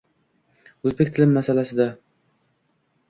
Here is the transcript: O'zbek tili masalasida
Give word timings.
O'zbek 0.89 1.11
tili 1.17 1.27
masalasida 1.35 1.89